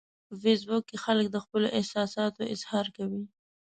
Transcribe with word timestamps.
په 0.27 0.33
فېسبوک 0.43 0.83
کې 0.89 0.97
خلک 1.05 1.25
د 1.31 1.37
خپلو 1.45 1.67
احساساتو 1.77 2.41
اظهار 2.53 2.85
کوي 2.97 3.23